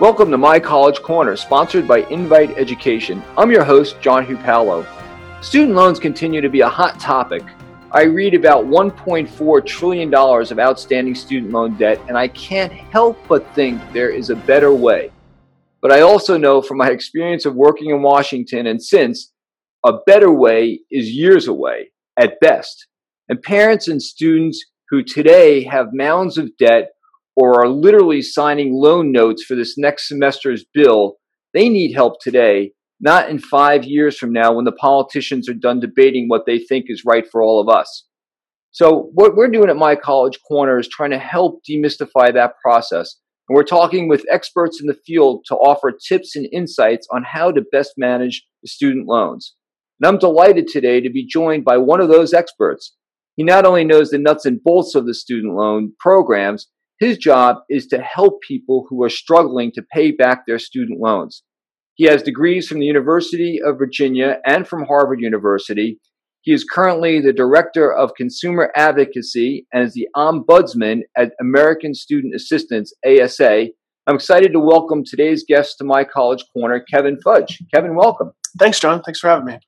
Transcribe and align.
Welcome 0.00 0.32
to 0.32 0.36
My 0.36 0.58
College 0.58 1.00
Corner, 1.02 1.36
sponsored 1.36 1.86
by 1.86 1.98
Invite 2.10 2.58
Education. 2.58 3.22
I'm 3.38 3.52
your 3.52 3.62
host, 3.62 4.00
John 4.00 4.26
Hupalo. 4.26 4.84
Student 5.40 5.76
loans 5.76 6.00
continue 6.00 6.40
to 6.40 6.48
be 6.48 6.62
a 6.62 6.68
hot 6.68 6.98
topic. 6.98 7.44
I 7.92 8.02
read 8.02 8.34
about 8.34 8.64
$1.4 8.64 9.64
trillion 9.64 10.12
of 10.12 10.58
outstanding 10.58 11.14
student 11.14 11.52
loan 11.52 11.76
debt, 11.76 12.00
and 12.08 12.18
I 12.18 12.26
can't 12.26 12.72
help 12.72 13.16
but 13.28 13.46
think 13.54 13.80
there 13.92 14.10
is 14.10 14.30
a 14.30 14.34
better 14.34 14.74
way. 14.74 15.12
But 15.80 15.92
I 15.92 16.00
also 16.00 16.36
know 16.36 16.60
from 16.60 16.78
my 16.78 16.90
experience 16.90 17.46
of 17.46 17.54
working 17.54 17.90
in 17.90 18.02
Washington 18.02 18.66
and 18.66 18.82
since, 18.82 19.30
a 19.86 19.98
better 20.06 20.32
way 20.32 20.80
is 20.90 21.12
years 21.12 21.46
away 21.46 21.92
at 22.18 22.40
best. 22.40 22.88
And 23.28 23.40
parents 23.40 23.86
and 23.86 24.02
students 24.02 24.60
who 24.88 25.04
today 25.04 25.62
have 25.62 25.92
mounds 25.92 26.36
of 26.36 26.50
debt 26.56 26.90
or 27.36 27.60
are 27.60 27.68
literally 27.68 28.22
signing 28.22 28.72
loan 28.74 29.12
notes 29.12 29.44
for 29.44 29.54
this 29.54 29.76
next 29.76 30.08
semester's 30.08 30.64
bill, 30.72 31.16
they 31.52 31.68
need 31.68 31.94
help 31.94 32.20
today, 32.20 32.72
not 33.00 33.28
in 33.28 33.38
five 33.38 33.84
years 33.84 34.16
from 34.16 34.32
now 34.32 34.52
when 34.52 34.64
the 34.64 34.72
politicians 34.72 35.48
are 35.48 35.54
done 35.54 35.80
debating 35.80 36.28
what 36.28 36.46
they 36.46 36.58
think 36.58 36.86
is 36.88 37.04
right 37.06 37.24
for 37.30 37.42
all 37.42 37.60
of 37.60 37.68
us. 37.68 38.06
So, 38.70 39.10
what 39.14 39.36
we're 39.36 39.50
doing 39.50 39.70
at 39.70 39.76
My 39.76 39.94
College 39.94 40.40
Corner 40.46 40.80
is 40.80 40.88
trying 40.88 41.10
to 41.10 41.18
help 41.18 41.60
demystify 41.68 42.34
that 42.34 42.54
process. 42.60 43.16
And 43.48 43.54
we're 43.54 43.62
talking 43.62 44.08
with 44.08 44.24
experts 44.30 44.80
in 44.80 44.86
the 44.86 44.98
field 45.06 45.44
to 45.46 45.54
offer 45.54 45.92
tips 45.92 46.34
and 46.34 46.48
insights 46.52 47.06
on 47.12 47.24
how 47.24 47.52
to 47.52 47.64
best 47.70 47.92
manage 47.96 48.44
the 48.62 48.68
student 48.68 49.06
loans. 49.06 49.54
And 50.00 50.08
I'm 50.08 50.18
delighted 50.18 50.66
today 50.66 51.00
to 51.00 51.10
be 51.10 51.26
joined 51.26 51.64
by 51.64 51.76
one 51.76 52.00
of 52.00 52.08
those 52.08 52.32
experts. 52.32 52.96
He 53.36 53.44
not 53.44 53.64
only 53.64 53.84
knows 53.84 54.10
the 54.10 54.18
nuts 54.18 54.46
and 54.46 54.62
bolts 54.62 54.94
of 54.94 55.06
the 55.06 55.14
student 55.14 55.54
loan 55.54 55.92
programs, 56.00 56.68
his 57.00 57.18
job 57.18 57.56
is 57.68 57.86
to 57.88 58.00
help 58.00 58.40
people 58.46 58.86
who 58.88 59.02
are 59.02 59.08
struggling 59.08 59.72
to 59.72 59.82
pay 59.82 60.10
back 60.12 60.46
their 60.46 60.58
student 60.58 61.00
loans. 61.00 61.42
He 61.96 62.04
has 62.06 62.22
degrees 62.22 62.66
from 62.66 62.80
the 62.80 62.86
University 62.86 63.60
of 63.64 63.78
Virginia 63.78 64.38
and 64.44 64.66
from 64.66 64.84
Harvard 64.84 65.20
University. 65.20 66.00
He 66.42 66.52
is 66.52 66.64
currently 66.64 67.20
the 67.20 67.32
Director 67.32 67.92
of 67.92 68.14
Consumer 68.16 68.70
Advocacy 68.76 69.66
and 69.72 69.84
is 69.84 69.94
the 69.94 70.08
Ombudsman 70.16 71.00
at 71.16 71.32
American 71.40 71.94
Student 71.94 72.34
Assistance, 72.34 72.92
ASA. 73.06 73.68
I'm 74.06 74.16
excited 74.16 74.52
to 74.52 74.60
welcome 74.60 75.02
today's 75.04 75.44
guest 75.48 75.76
to 75.78 75.84
my 75.84 76.04
college 76.04 76.44
corner, 76.52 76.84
Kevin 76.92 77.18
Fudge. 77.22 77.62
Kevin, 77.72 77.94
welcome. 77.94 78.32
Thanks, 78.58 78.78
John. 78.78 79.02
Thanks 79.02 79.20
for 79.20 79.30
having 79.30 79.46
me. 79.46 79.58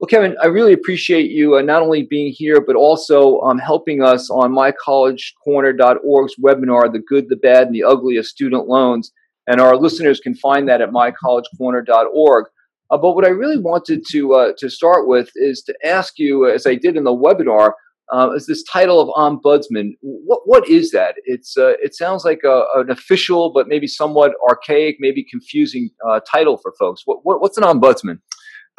Well, 0.00 0.08
Kevin, 0.08 0.34
I 0.42 0.46
really 0.46 0.72
appreciate 0.72 1.30
you 1.30 1.58
uh, 1.58 1.60
not 1.60 1.82
only 1.82 2.04
being 2.04 2.32
here, 2.32 2.62
but 2.62 2.74
also 2.74 3.38
um, 3.40 3.58
helping 3.58 4.02
us 4.02 4.30
on 4.30 4.50
mycollegecorner.org's 4.50 6.34
webinar, 6.42 6.90
The 6.90 7.02
Good, 7.06 7.28
the 7.28 7.36
Bad, 7.36 7.66
and 7.66 7.74
the 7.74 7.84
Ugly 7.84 8.16
of 8.16 8.24
Student 8.24 8.66
Loans. 8.66 9.12
And 9.46 9.60
our 9.60 9.76
listeners 9.76 10.18
can 10.18 10.34
find 10.34 10.66
that 10.70 10.80
at 10.80 10.88
mycollegecorner.org. 10.88 12.46
Uh, 12.90 12.96
but 12.96 13.12
what 13.12 13.26
I 13.26 13.28
really 13.28 13.58
wanted 13.58 14.06
to, 14.12 14.32
uh, 14.32 14.52
to 14.56 14.70
start 14.70 15.06
with 15.06 15.28
is 15.34 15.62
to 15.64 15.74
ask 15.84 16.18
you, 16.18 16.50
as 16.50 16.66
I 16.66 16.76
did 16.76 16.96
in 16.96 17.04
the 17.04 17.14
webinar, 17.14 17.72
uh, 18.10 18.30
is 18.34 18.46
this 18.46 18.62
title 18.62 19.00
of 19.02 19.08
ombudsman. 19.10 19.90
What, 20.00 20.40
what 20.46 20.66
is 20.66 20.92
that? 20.92 21.16
It's, 21.26 21.58
uh, 21.58 21.74
it 21.82 21.94
sounds 21.94 22.24
like 22.24 22.40
a, 22.42 22.64
an 22.76 22.90
official, 22.90 23.52
but 23.52 23.68
maybe 23.68 23.86
somewhat 23.86 24.32
archaic, 24.48 24.96
maybe 24.98 25.26
confusing 25.30 25.90
uh, 26.08 26.20
title 26.20 26.56
for 26.56 26.72
folks. 26.78 27.02
What, 27.04 27.18
what, 27.24 27.42
what's 27.42 27.58
an 27.58 27.64
ombudsman? 27.64 28.20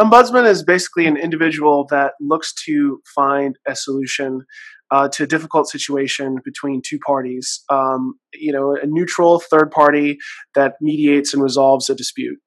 Ombudsman 0.01 0.47
is 0.47 0.63
basically 0.63 1.05
an 1.05 1.15
individual 1.15 1.85
that 1.91 2.13
looks 2.19 2.53
to 2.65 3.01
find 3.13 3.55
a 3.67 3.75
solution 3.75 4.41
uh, 4.89 5.07
to 5.09 5.23
a 5.23 5.27
difficult 5.27 5.69
situation 5.69 6.37
between 6.43 6.81
two 6.83 6.97
parties. 7.05 7.63
Um, 7.69 8.15
you 8.33 8.51
know, 8.51 8.75
a 8.75 8.87
neutral 8.87 9.39
third 9.39 9.69
party 9.69 10.17
that 10.55 10.73
mediates 10.81 11.35
and 11.35 11.43
resolves 11.43 11.87
a 11.87 11.95
dispute. 11.95 12.39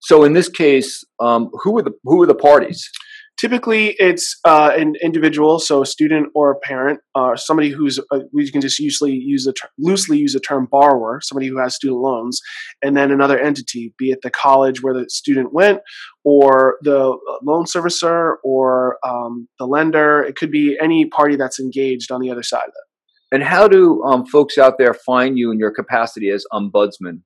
So 0.00 0.24
in 0.24 0.32
this 0.32 0.48
case, 0.48 1.04
um, 1.20 1.50
who 1.62 1.78
are 1.78 1.82
the 1.82 1.92
who 2.04 2.22
are 2.22 2.26
the 2.26 2.34
parties? 2.34 2.90
Typically, 3.40 3.96
it's 3.98 4.38
uh, 4.44 4.72
an 4.76 4.94
individual, 5.02 5.58
so 5.58 5.82
a 5.82 5.86
student 5.86 6.28
or 6.36 6.52
a 6.52 6.58
parent, 6.60 7.00
uh, 7.16 7.34
somebody 7.34 7.68
who's 7.68 7.98
uh, 8.12 8.20
we 8.32 8.48
can 8.50 8.60
just 8.60 8.78
usually 8.78 9.12
use 9.12 9.44
a 9.46 9.52
ter- 9.52 9.68
loosely 9.76 10.18
use 10.18 10.34
the 10.34 10.40
term 10.40 10.68
borrower, 10.70 11.20
somebody 11.20 11.48
who 11.48 11.58
has 11.58 11.74
student 11.74 12.00
loans, 12.00 12.40
and 12.80 12.96
then 12.96 13.10
another 13.10 13.38
entity, 13.38 13.92
be 13.98 14.10
it 14.10 14.20
the 14.22 14.30
college 14.30 14.82
where 14.82 14.94
the 14.94 15.10
student 15.10 15.52
went, 15.52 15.80
or 16.22 16.76
the 16.82 17.10
uh, 17.10 17.36
loan 17.42 17.64
servicer, 17.64 18.36
or 18.44 18.98
um, 19.04 19.48
the 19.58 19.66
lender. 19.66 20.22
It 20.22 20.36
could 20.36 20.52
be 20.52 20.78
any 20.80 21.06
party 21.06 21.34
that's 21.34 21.58
engaged 21.58 22.12
on 22.12 22.20
the 22.20 22.30
other 22.30 22.44
side 22.44 22.62
of 22.62 22.68
it. 22.68 23.34
And 23.34 23.42
how 23.42 23.66
do 23.66 24.00
um, 24.04 24.24
folks 24.26 24.58
out 24.58 24.78
there 24.78 24.94
find 24.94 25.36
you 25.36 25.50
in 25.50 25.58
your 25.58 25.72
capacity 25.72 26.30
as 26.30 26.46
ombudsman? 26.52 27.22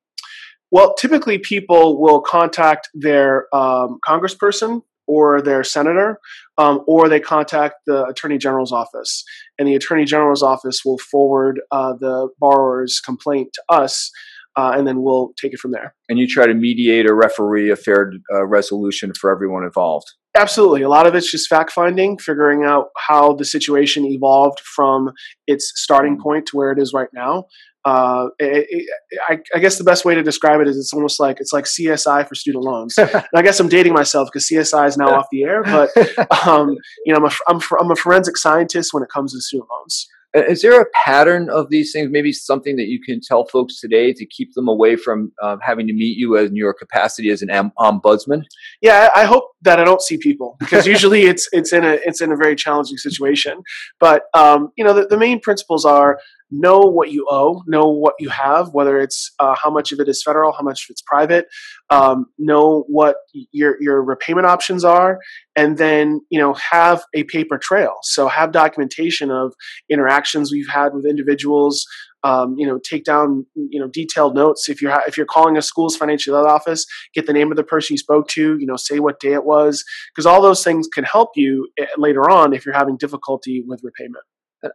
Well, 0.70 0.94
typically 0.94 1.38
people 1.38 2.00
will 2.00 2.20
contact 2.20 2.88
their 2.94 3.46
um, 3.54 3.98
congressperson 4.06 4.82
or 5.08 5.42
their 5.42 5.64
senator, 5.64 6.20
um, 6.58 6.84
or 6.86 7.08
they 7.08 7.18
contact 7.18 7.76
the 7.86 8.04
attorney 8.04 8.38
general's 8.38 8.72
office, 8.72 9.24
and 9.58 9.66
the 9.66 9.74
attorney 9.74 10.04
general's 10.04 10.42
office 10.42 10.84
will 10.84 10.98
forward 10.98 11.60
uh, 11.72 11.94
the 11.98 12.28
borrower's 12.38 13.00
complaint 13.00 13.48
to 13.54 13.62
us. 13.68 14.10
Uh, 14.56 14.72
and 14.76 14.88
then 14.88 15.02
we'll 15.02 15.30
take 15.40 15.52
it 15.52 15.60
from 15.60 15.70
there. 15.70 15.94
And 16.08 16.18
you 16.18 16.26
try 16.26 16.46
to 16.46 16.54
mediate 16.54 17.08
or 17.08 17.14
referee 17.14 17.70
a 17.70 17.76
fair 17.76 18.12
uh, 18.34 18.44
resolution 18.44 19.12
for 19.14 19.30
everyone 19.30 19.62
involved. 19.62 20.06
Absolutely. 20.38 20.82
A 20.82 20.88
lot 20.88 21.06
of 21.06 21.14
it's 21.14 21.30
just 21.30 21.48
fact 21.48 21.72
finding, 21.72 22.18
figuring 22.18 22.64
out 22.64 22.88
how 22.96 23.34
the 23.34 23.44
situation 23.44 24.04
evolved 24.04 24.60
from 24.60 25.10
its 25.46 25.72
starting 25.74 26.16
mm. 26.16 26.22
point 26.22 26.46
to 26.46 26.56
where 26.56 26.70
it 26.70 26.78
is 26.78 26.92
right 26.92 27.08
now 27.12 27.44
uh, 27.84 28.28
it, 28.38 28.66
it, 28.68 28.86
I, 29.28 29.38
I, 29.54 29.60
guess 29.60 29.78
the 29.78 29.84
best 29.84 30.04
way 30.04 30.14
to 30.14 30.22
describe 30.22 30.60
it 30.60 30.68
is 30.68 30.76
it's 30.76 30.92
almost 30.92 31.20
like 31.20 31.40
it's 31.40 31.52
like 31.52 31.64
CSI 31.64 32.28
for 32.28 32.34
student 32.34 32.64
loans. 32.64 32.94
I 33.34 33.42
guess 33.42 33.60
I'm 33.60 33.68
dating 33.68 33.92
myself 33.94 34.28
because 34.30 34.48
CSI 34.48 34.88
is 34.88 34.96
now 34.98 35.08
off 35.14 35.26
the 35.30 35.44
air, 35.44 35.62
but 35.62 35.90
um, 36.46 36.76
you 37.06 37.14
know 37.14 37.18
I'm 37.18 37.24
a, 37.24 37.30
I'm, 37.48 37.60
I'm 37.80 37.90
a 37.90 37.96
forensic 37.96 38.36
scientist 38.36 38.92
when 38.92 39.02
it 39.02 39.08
comes 39.08 39.32
to 39.32 39.40
student 39.40 39.70
loans. 39.70 40.06
Is 40.34 40.60
there 40.60 40.78
a 40.78 40.86
pattern 41.06 41.48
of 41.48 41.70
these 41.70 41.90
things? 41.90 42.10
Maybe 42.10 42.32
something 42.32 42.76
that 42.76 42.88
you 42.88 43.00
can 43.00 43.20
tell 43.26 43.46
folks 43.46 43.80
today 43.80 44.12
to 44.12 44.26
keep 44.26 44.52
them 44.52 44.68
away 44.68 44.94
from 44.96 45.32
um, 45.42 45.58
having 45.62 45.86
to 45.86 45.94
meet 45.94 46.18
you 46.18 46.36
in 46.36 46.54
your 46.54 46.74
capacity 46.74 47.30
as 47.30 47.40
an 47.40 47.48
ombudsman? 47.78 48.42
Yeah, 48.82 49.08
I 49.16 49.24
hope 49.24 49.44
that 49.62 49.80
I 49.80 49.84
don't 49.84 50.02
see 50.02 50.18
people 50.18 50.56
because 50.58 50.86
usually 50.94 51.22
it's 51.22 51.48
it's 51.52 51.72
in 51.72 51.84
a 51.84 51.98
it's 52.04 52.20
in 52.20 52.32
a 52.32 52.36
very 52.36 52.56
challenging 52.56 52.96
situation. 52.96 53.62
But 53.98 54.24
um, 54.34 54.70
you 54.76 54.84
know, 54.84 54.92
the, 54.92 55.06
the 55.06 55.18
main 55.18 55.40
principles 55.40 55.84
are 55.84 56.18
know 56.50 56.78
what 56.78 57.10
you 57.10 57.26
owe, 57.30 57.62
know 57.66 57.88
what 57.88 58.14
you 58.18 58.30
have, 58.30 58.72
whether 58.72 58.98
it's 58.98 59.32
uh, 59.38 59.54
how 59.54 59.70
much 59.70 59.92
of 59.92 60.00
it 60.00 60.08
is 60.08 60.22
federal, 60.22 60.52
how 60.52 60.62
much 60.62 60.84
of 60.84 60.90
it's 60.90 61.02
private, 61.02 61.46
um, 61.90 62.26
know 62.38 62.84
what 62.88 63.16
your 63.52 63.76
your 63.80 64.02
repayment 64.02 64.46
options 64.46 64.84
are, 64.84 65.18
and 65.56 65.78
then 65.78 66.20
you 66.30 66.40
know 66.40 66.54
have 66.54 67.02
a 67.14 67.24
paper 67.24 67.58
trail. 67.58 67.96
So 68.02 68.28
have 68.28 68.52
documentation 68.52 69.30
of 69.30 69.54
interactions 69.90 70.52
we've 70.52 70.68
had 70.68 70.94
with 70.94 71.04
individuals. 71.04 71.84
Um, 72.24 72.56
you 72.58 72.66
know, 72.66 72.78
take 72.82 73.04
down 73.04 73.46
you 73.54 73.78
know 73.80 73.88
detailed 73.88 74.34
notes. 74.34 74.68
If 74.68 74.82
you're 74.82 74.92
if 75.06 75.16
you're 75.16 75.26
calling 75.26 75.56
a 75.56 75.62
school's 75.62 75.96
financial 75.96 76.38
aid 76.38 76.46
office, 76.46 76.86
get 77.14 77.26
the 77.26 77.32
name 77.32 77.50
of 77.50 77.56
the 77.56 77.64
person 77.64 77.94
you 77.94 77.98
spoke 77.98 78.28
to. 78.28 78.58
You 78.58 78.66
know, 78.66 78.76
say 78.76 78.98
what 78.98 79.20
day 79.20 79.34
it 79.34 79.44
was, 79.44 79.84
because 80.12 80.26
all 80.26 80.42
those 80.42 80.64
things 80.64 80.88
can 80.92 81.04
help 81.04 81.30
you 81.36 81.68
eh, 81.78 81.86
later 81.96 82.28
on 82.30 82.52
if 82.52 82.66
you're 82.66 82.74
having 82.74 82.96
difficulty 82.96 83.64
with 83.66 83.80
repayment. 83.82 84.24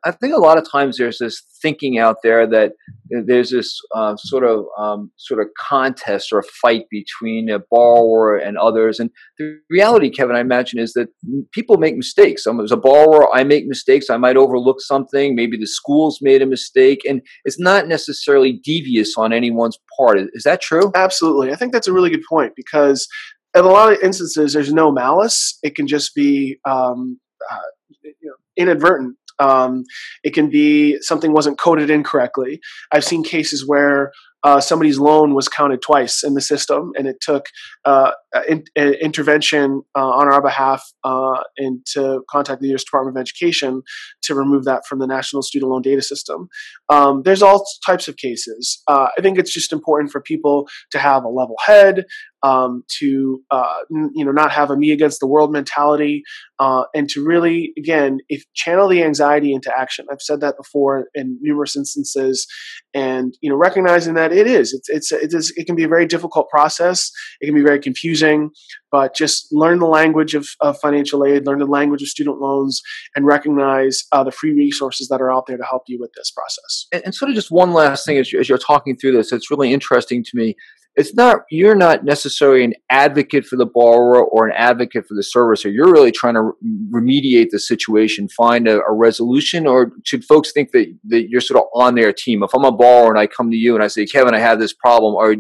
I 0.06 0.12
think 0.12 0.34
a 0.34 0.40
lot 0.40 0.58
of 0.58 0.70
times 0.70 0.98
there's 0.98 1.18
this 1.18 1.42
thinking 1.62 1.98
out 1.98 2.18
there 2.24 2.48
that 2.48 2.74
there's 3.10 3.52
this 3.52 3.78
uh, 3.94 4.16
sort 4.18 4.46
of 4.46 4.66
um, 4.78 5.12
sort 5.18 5.42
of 5.42 5.48
contest 5.60 6.32
or 6.32 6.44
fight 6.62 6.86
between 6.90 7.50
a 7.50 7.60
borrower 7.60 8.38
and 8.38 8.58
others. 8.58 9.00
And 9.00 9.10
the 9.38 9.60
reality, 9.70 10.10
Kevin, 10.10 10.36
I 10.36 10.40
imagine, 10.40 10.80
is 10.80 10.94
that 10.94 11.10
people 11.52 11.78
make 11.78 11.98
mistakes. 11.98 12.46
I'm, 12.46 12.62
as 12.62 12.72
a 12.72 12.78
borrower, 12.78 13.34
I 13.36 13.44
make 13.44 13.68
mistakes. 13.68 14.10
I 14.10 14.18
might 14.18 14.38
overlook 14.38 14.80
something. 14.80 15.36
Maybe 15.36 15.58
the 15.58 15.68
school's 15.68 16.20
made 16.22 16.42
a 16.42 16.48
mistake, 16.48 17.02
and 17.08 17.22
it's 17.44 17.60
not 17.60 17.88
necessarily 17.88 18.62
devious 18.64 19.18
on 19.18 19.34
anyone's 19.34 19.78
part. 19.98 20.20
Is 20.34 20.44
that 20.44 20.62
true? 20.62 20.92
Absolutely. 20.96 21.52
I 21.52 21.56
think 21.56 21.74
that's 21.74 21.88
a 21.88 21.94
really 21.94 22.10
good 22.10 22.24
point 22.30 22.54
because 22.56 23.08
in 23.56 23.66
a 23.66 23.68
lot 23.68 23.92
of 23.92 24.00
instances, 24.00 24.54
there's 24.54 24.74
no 24.74 24.92
malice. 24.92 25.60
It 25.62 25.76
can 25.76 25.88
just 25.88 26.16
be 26.16 26.58
um, 26.66 27.20
uh, 27.52 27.60
you 28.04 28.14
know, 28.24 28.36
inadvertent 28.58 29.18
um, 29.40 29.84
it 30.24 30.34
can 30.34 30.50
be 30.50 31.02
something 31.02 31.34
wasn't 31.34 31.60
coded 31.60 31.90
incorrectly. 31.90 32.60
I've 32.92 33.04
seen 33.04 33.24
cases 33.24 33.68
where 33.68 34.12
uh, 34.44 34.60
somebody's 34.60 35.00
loan 35.00 35.34
was 35.34 35.48
counted 35.48 35.82
twice 35.82 36.22
in 36.22 36.34
the 36.34 36.42
system, 36.42 36.92
and 36.98 37.08
it 37.08 37.16
took 37.22 37.46
uh, 37.86 38.12
in, 38.48 38.64
in, 38.76 38.94
intervention 38.96 39.84
uh, 39.96 40.10
on 40.10 40.32
our 40.32 40.42
behalf 40.42 40.84
uh, 41.06 41.42
and 41.58 41.86
to 41.86 42.24
contact 42.30 42.62
the 42.62 42.68
U.S. 42.70 42.84
Department 42.84 43.18
of 43.18 43.22
Education 43.22 43.82
to 44.24 44.36
remove 44.36 44.66
that 44.66 44.86
from 44.88 45.00
the 45.00 45.08
National 45.08 45.42
Student 45.42 45.72
Loan 45.72 45.82
Data 45.82 46.02
System. 46.02 46.50
Um, 46.90 47.22
there's 47.24 47.42
all 47.42 47.66
types 47.86 48.10
of 48.10 48.18
cases. 48.18 48.82
Uh, 48.88 49.08
I 49.18 49.22
think 49.22 49.40
it's 49.40 49.54
just 49.54 49.72
important 49.72 50.12
for 50.12 50.20
people 50.20 50.68
to 50.92 51.00
have 51.00 51.24
a 51.24 51.30
level 51.30 51.56
head, 51.66 52.04
um, 52.44 52.84
to 53.00 53.42
uh, 53.52 53.80
n- 53.92 54.12
you 54.14 54.26
know 54.26 54.32
not 54.32 54.52
have 54.52 54.70
a 54.70 54.78
me 54.78 54.92
against 54.92 55.20
the 55.20 55.28
world 55.28 55.52
mentality, 55.52 56.24
uh, 56.60 56.84
and 56.94 57.10
to 57.10 57.24
really 57.24 57.74
again 57.78 58.20
if 58.30 58.44
channel 58.54 58.88
the 58.88 59.04
anxiety 59.04 59.54
into 59.54 59.72
action. 59.76 60.06
I've 60.12 60.22
said 60.22 60.42
that 60.42 60.58
before 60.58 61.06
in 61.16 61.40
numerous 61.42 61.76
instances, 61.76 62.46
and 62.94 63.34
you 63.42 63.50
know 63.50 63.56
recognizing 63.56 64.14
that 64.16 64.34
it 64.34 64.48
is 64.48 64.74
it's 64.74 64.90
it's 64.90 65.12
it, 65.12 65.34
is, 65.34 65.54
it 65.56 65.66
can 65.66 65.76
be 65.76 65.84
a 65.84 65.88
very 65.88 66.06
difficult 66.06 66.50
process. 66.50 67.12
It 67.40 67.48
can 67.48 67.56
be 67.56 67.64
very 67.64 67.80
confusing, 67.80 68.52
but 68.92 69.16
just 69.16 69.48
learn 69.52 69.80
the 69.80 69.88
language 69.88 70.36
of, 70.36 70.48
of 70.60 70.78
financial 70.80 71.26
aid, 71.26 71.48
learn 71.48 71.60
the 71.60 71.66
language 71.66 72.02
of 72.02 72.10
student 72.10 72.40
loans, 72.40 72.82
and 73.16 73.26
recognize 73.26 74.04
uh, 74.12 74.24
the 74.24 74.32
free 74.32 74.52
resources 74.52 75.08
that 75.08 75.22
are 75.22 75.32
out 75.32 75.46
there 75.48 75.58
to 75.58 75.64
help 75.64 75.84
you 75.88 75.98
with 76.00 76.12
this 76.16 76.32
process. 76.32 76.88
And, 76.92 77.04
and 77.06 77.16
sort 77.16 77.30
of 77.30 77.36
just 77.36 77.52
one 77.52 77.72
last 77.74 78.06
thing 78.06 78.18
as, 78.18 78.32
you, 78.32 78.40
as 78.40 78.50
you're 78.50 78.58
talking 78.58 78.98
through 78.98 79.14
this, 79.14 79.32
it's 79.32 79.50
really 79.50 79.74
interesting 79.74 80.24
to 80.24 80.32
me 80.36 80.56
it's 80.96 81.14
not 81.16 81.42
you're 81.50 81.76
not 81.76 82.04
necessarily 82.04 82.64
an 82.64 82.74
advocate 82.90 83.46
for 83.46 83.56
the 83.56 83.66
borrower 83.66 84.24
or 84.24 84.48
an 84.48 84.54
advocate 84.56 85.06
for 85.08 85.16
the 85.16 85.24
servicer. 85.24 85.74
You're 85.74 85.92
really 85.92 86.12
trying 86.12 86.36
to 86.36 86.52
remediate 86.92 87.50
the 87.50 87.60
situation 87.60 88.28
find 88.30 88.68
a, 88.68 88.80
a, 88.82 88.94
resolution 88.94 89.66
or 89.66 89.92
should 90.06 90.24
folks 90.24 90.52
think 90.52 90.72
that, 90.72 90.96
that 91.06 91.30
you're 91.30 91.42
sort 91.42 91.60
of 91.60 91.66
on 91.74 91.96
their 91.96 92.14
team? 92.14 92.44
If 92.44 92.52
i'm 92.54 92.64
a 92.64 92.72
borrower 92.72 93.10
and 93.10 93.20
i 93.20 93.28
come 93.28 93.50
to 93.50 93.58
you 93.58 93.76
and 93.76 93.84
i 93.84 93.88
say 93.88 94.06
kevin 94.06 94.36
i 94.36 94.40
have 94.40 94.60
this 94.60 94.74
problem 94.74 95.16
are 95.16 95.36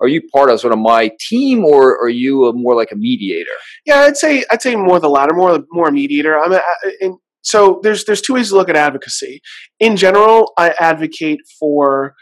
are 0.00 0.08
you 0.08 0.20
part 0.34 0.50
of 0.50 0.60
sort 0.60 0.72
of 0.72 0.78
my 0.78 1.10
team 1.20 1.64
or 1.64 1.98
are 2.02 2.08
you 2.08 2.52
more 2.54 2.74
like 2.74 2.92
a 2.92 2.96
mediator? 2.96 3.50
Yeah 3.84 4.00
i'd 4.00 4.16
say 4.16 4.44
i'd 4.50 4.62
say 4.62 4.74
more 4.74 4.98
the 4.98 5.08
latter 5.08 5.34
more 5.34 5.60
more 5.70 5.88
a 5.88 5.92
mediator. 5.92 6.38
I'm 6.38 6.52
a, 6.52 6.60
in, 7.00 7.18
so 7.42 7.78
there's 7.82 8.04
there's 8.04 8.20
two 8.20 8.34
ways 8.34 8.48
to 8.48 8.56
look 8.56 8.68
at 8.68 8.76
advocacy. 8.76 9.40
In 9.78 9.96
general 9.96 10.52
i 10.58 10.74
advocate 10.80 11.40
for 11.58 12.14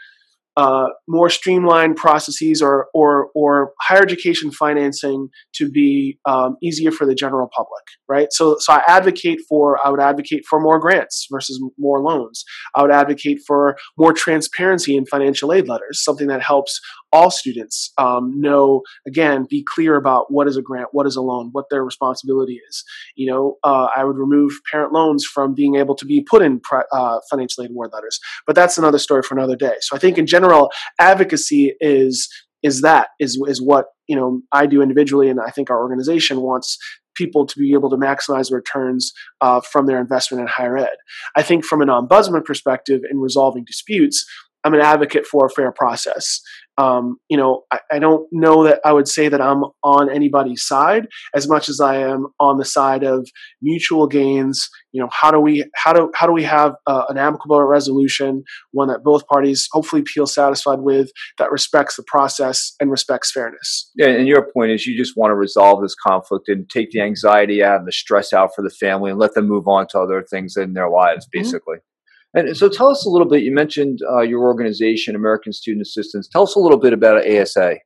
uh, 0.57 0.87
more 1.07 1.29
streamlined 1.29 1.97
processes 1.97 2.61
or, 2.61 2.87
or, 2.93 3.29
or 3.35 3.73
higher 3.81 4.01
education 4.01 4.51
financing 4.51 5.27
to 5.53 5.69
be 5.69 6.17
um, 6.25 6.55
easier 6.63 6.91
for 6.91 7.05
the 7.05 7.15
general 7.15 7.49
public, 7.55 7.83
right? 8.07 8.27
So, 8.31 8.57
so 8.59 8.73
I 8.73 8.81
advocate 8.87 9.39
for, 9.49 9.77
I 9.85 9.89
would 9.89 9.99
advocate 9.99 10.43
for 10.49 10.59
more 10.59 10.79
grants 10.79 11.27
versus 11.31 11.61
more 11.77 12.01
loans. 12.01 12.43
I 12.75 12.81
would 12.81 12.91
advocate 12.91 13.39
for 13.45 13.75
more 13.97 14.13
transparency 14.13 14.95
in 14.95 15.05
financial 15.05 15.51
aid 15.51 15.67
letters, 15.67 16.03
something 16.03 16.27
that 16.27 16.41
helps 16.41 16.79
all 17.11 17.31
students 17.31 17.91
um, 17.97 18.39
know, 18.39 18.81
again, 19.07 19.45
be 19.49 19.63
clear 19.63 19.95
about 19.95 20.25
what 20.29 20.47
is 20.47 20.57
a 20.57 20.61
grant, 20.61 20.89
what 20.91 21.07
is 21.07 21.15
a 21.15 21.21
loan, 21.21 21.49
what 21.51 21.65
their 21.69 21.83
responsibility 21.83 22.59
is. 22.69 22.83
You 23.15 23.31
know, 23.31 23.55
uh, 23.63 23.87
I 23.95 24.03
would 24.03 24.17
remove 24.17 24.51
parent 24.71 24.93
loans 24.93 25.25
from 25.25 25.53
being 25.53 25.75
able 25.75 25.95
to 25.95 26.05
be 26.05 26.25
put 26.29 26.41
in 26.41 26.61
uh, 26.91 27.19
financial 27.29 27.63
aid 27.63 27.71
award 27.71 27.91
letters, 27.93 28.19
but 28.45 28.55
that's 28.55 28.77
another 28.77 28.99
story 28.99 29.23
for 29.23 29.35
another 29.35 29.55
day. 29.55 29.75
So 29.81 29.95
I 29.95 29.99
think 29.99 30.17
in 30.17 30.27
general, 30.27 30.71
advocacy 30.99 31.75
is 31.79 32.29
is 32.63 32.81
that 32.81 33.09
is 33.19 33.39
is 33.47 33.61
what 33.61 33.85
you 34.07 34.15
know 34.15 34.41
I 34.51 34.65
do 34.65 34.81
individually, 34.81 35.29
and 35.29 35.39
I 35.39 35.51
think 35.51 35.69
our 35.69 35.79
organization 35.79 36.41
wants 36.41 36.77
people 37.15 37.45
to 37.45 37.57
be 37.57 37.73
able 37.73 37.89
to 37.89 37.95
maximize 37.95 38.51
returns 38.51 39.13
uh, 39.39 39.61
from 39.61 39.85
their 39.85 40.01
investment 40.01 40.41
in 40.41 40.47
higher 40.47 40.77
ed. 40.77 40.97
I 41.35 41.43
think 41.43 41.63
from 41.63 41.81
an 41.81 41.87
ombudsman 41.87 42.43
perspective 42.43 43.01
in 43.09 43.19
resolving 43.19 43.63
disputes, 43.65 44.25
I'm 44.65 44.73
an 44.73 44.81
advocate 44.81 45.25
for 45.25 45.45
a 45.45 45.49
fair 45.49 45.71
process 45.71 46.41
um, 46.77 47.17
you 47.29 47.37
know, 47.37 47.63
I, 47.71 47.79
I, 47.93 47.99
don't 47.99 48.27
know 48.31 48.65
that 48.65 48.81
I 48.83 48.91
would 48.91 49.07
say 49.07 49.29
that 49.29 49.39
I'm 49.39 49.63
on 49.83 50.09
anybody's 50.09 50.65
side 50.65 51.07
as 51.33 51.47
much 51.47 51.69
as 51.69 51.79
I 51.79 51.97
am 51.97 52.27
on 52.39 52.57
the 52.57 52.65
side 52.65 53.03
of 53.03 53.29
mutual 53.61 54.07
gains. 54.07 54.67
You 54.91 55.01
know, 55.01 55.09
how 55.11 55.31
do 55.31 55.39
we 55.39 55.65
how 55.75 55.93
do 55.93 56.11
how 56.13 56.27
do 56.27 56.33
we 56.33 56.43
have 56.43 56.75
uh, 56.85 57.05
an 57.07 57.17
amicable 57.17 57.61
resolution, 57.63 58.43
one 58.71 58.89
that 58.89 59.03
both 59.03 59.25
parties 59.27 59.67
hopefully 59.71 60.03
feel 60.05 60.27
satisfied 60.27 60.79
with, 60.79 61.11
that 61.37 61.51
respects 61.51 61.95
the 61.95 62.03
process 62.03 62.73
and 62.79 62.91
respects 62.91 63.31
fairness. 63.31 63.91
Yeah, 63.95 64.07
and 64.07 64.27
your 64.27 64.49
point 64.51 64.71
is 64.71 64.85
you 64.85 64.97
just 64.97 65.15
want 65.15 65.31
to 65.31 65.35
resolve 65.35 65.81
this 65.81 65.95
conflict 65.95 66.49
and 66.49 66.69
take 66.69 66.91
the 66.91 67.01
anxiety 67.01 67.63
out 67.63 67.79
and 67.79 67.87
the 67.87 67.93
stress 67.93 68.33
out 68.33 68.51
for 68.53 68.61
the 68.61 68.69
family 68.69 69.11
and 69.11 69.19
let 69.19 69.33
them 69.33 69.47
move 69.47 69.67
on 69.67 69.87
to 69.91 69.99
other 69.99 70.23
things 70.29 70.57
in 70.57 70.73
their 70.73 70.89
lives, 70.89 71.25
mm-hmm. 71.25 71.39
basically. 71.39 71.77
Mm-hmm. 71.77 71.94
And 72.35 72.55
so 72.55 72.67
tell 72.67 72.89
us 72.89 73.05
a 73.05 73.09
little 73.09 73.27
bit. 73.27 73.43
You 73.43 73.53
mentioned 73.53 73.99
uh, 74.11 74.21
your 74.21 74.41
organization, 74.41 75.15
American 75.15 75.53
Student 75.53 75.81
Assistance. 75.83 76.27
Tell 76.27 76.43
us 76.43 76.55
a 76.55 76.59
little 76.59 76.77
bit 76.77 76.91
about 76.91 77.25
ASA. 77.25 77.77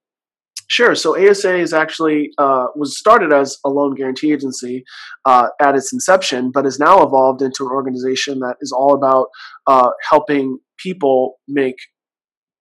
Sure. 0.68 0.94
So 0.96 1.18
ASA 1.18 1.56
is 1.56 1.74
actually 1.74 2.32
uh, 2.38 2.68
was 2.76 2.98
started 2.98 3.32
as 3.32 3.58
a 3.66 3.70
loan 3.70 3.96
guarantee 3.96 4.34
agency 4.34 4.84
uh, 5.26 5.50
at 5.60 5.76
its 5.76 5.94
inception, 5.94 6.52
but 6.52 6.66
has 6.66 6.80
now 6.80 7.04
evolved 7.04 7.42
into 7.42 7.64
an 7.66 7.72
organization 7.72 8.40
that 8.40 8.56
is 8.62 8.72
all 8.72 8.94
about 8.94 9.28
uh, 9.68 9.90
helping 10.10 10.60
people 10.78 11.40
make 11.48 11.76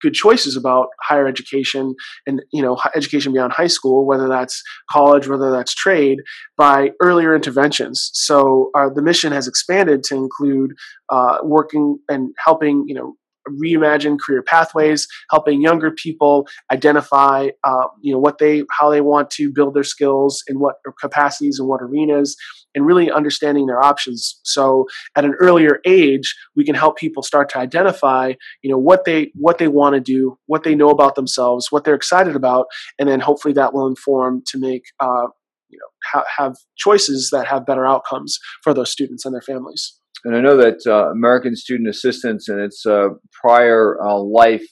good 0.01 0.15
choices 0.15 0.57
about 0.57 0.89
higher 1.03 1.27
education 1.27 1.95
and 2.27 2.43
you 2.53 2.63
know 2.63 2.79
education 2.95 3.33
beyond 3.33 3.53
high 3.53 3.67
school 3.67 4.07
whether 4.07 4.29
that's 4.29 4.63
college 4.91 5.29
whether 5.29 5.51
that's 5.51 5.75
trade 5.75 6.19
by 6.57 6.91
earlier 7.01 7.35
interventions. 7.35 8.11
So 8.13 8.71
uh, 8.77 8.89
the 8.95 9.03
mission 9.03 9.33
has 9.33 9.47
expanded 9.47 10.03
to 10.05 10.15
include 10.15 10.73
uh, 11.11 11.39
working 11.43 11.99
and 12.09 12.35
helping 12.45 12.85
you 12.87 12.95
know 12.95 13.15
reimagine 13.63 14.19
career 14.19 14.43
pathways, 14.43 15.07
helping 15.31 15.61
younger 15.61 15.91
people 15.91 16.47
identify, 16.73 17.49
uh, 17.65 17.87
you 18.03 18.13
know, 18.13 18.19
what 18.19 18.39
they, 18.39 18.65
how 18.79 18.91
they 18.91 19.01
want 19.01 19.31
to 19.31 19.53
build 19.53 19.75
their 19.75 19.85
skills 19.85 20.43
in 20.49 20.59
what 20.59 20.77
capacities 21.01 21.59
and 21.59 21.69
what 21.69 21.81
arenas, 21.83 22.37
and 22.75 22.87
really 22.87 23.11
understanding 23.11 23.67
their 23.67 23.83
options. 23.83 24.41
So 24.45 24.87
at 25.17 25.25
an 25.25 25.35
earlier 25.41 25.81
age, 25.87 26.35
we 26.57 26.65
can 26.65 26.75
help 26.75 26.97
people 26.97 27.23
start 27.23 27.49
to 27.51 27.59
identify, 27.59 28.35
you 28.63 28.71
know, 28.71 28.79
what 28.79 29.05
they 29.05 29.31
what 29.35 29.59
they 29.59 29.69
want 29.69 29.95
to 29.95 30.01
do, 30.01 30.39
what 30.47 30.63
they 30.63 30.75
know 30.75 30.91
about 30.91 31.15
themselves, 31.15 31.69
what 31.71 31.85
they're 31.85 31.95
excited 31.95 32.37
about, 32.37 32.67
and 32.99 33.09
then 33.09 33.21
hopefully 33.21 33.55
that 33.55 33.75
will 33.75 33.87
inform 33.87 34.43
to 34.49 34.59
make. 34.59 34.83
Uh, 35.01 35.29
you 35.71 35.79
know, 35.79 36.21
ha- 36.21 36.25
have 36.39 36.57
choices 36.79 37.29
that 37.31 37.47
have 37.47 37.67
better 37.67 37.87
outcomes 37.87 38.39
for 38.65 38.73
those 38.73 38.91
students 38.91 39.27
and 39.27 39.35
their 39.35 39.43
families 39.43 39.99
and 40.25 40.37
I 40.37 40.41
know 40.41 40.57
that 40.57 40.87
uh, 40.87 41.11
American 41.11 41.57
Student 41.57 41.89
Assistance 41.89 42.49
in 42.49 42.59
its 42.59 42.85
uh, 42.85 43.09
prior 43.33 44.01
uh, 44.03 44.19
life, 44.19 44.65